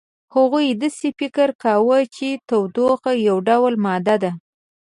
هغوی 0.35 0.67
داسې 0.81 1.07
فکر 1.19 1.49
کاوه 1.63 1.99
چې 2.15 2.27
تودوخه 2.47 3.11
یو 3.27 3.37
ډول 3.47 3.73
ماده 3.85 4.15
ده. 4.23 4.31